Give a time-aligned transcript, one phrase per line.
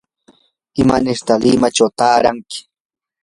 [0.81, 2.59] ¿imanirta limachaw taaranki?